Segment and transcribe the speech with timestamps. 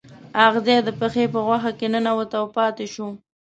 [0.45, 3.07] اغزی د پښې په غوښه کې ننوت او پاتې شو.